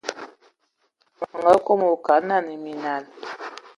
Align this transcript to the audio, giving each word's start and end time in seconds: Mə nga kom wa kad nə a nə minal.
Mə 1.21 1.25
nga 1.39 1.53
kom 1.65 1.79
wa 1.91 1.97
kad 2.05 2.21
nə 2.27 2.33
a 2.37 2.39
nə 2.45 2.53
minal. 2.63 3.03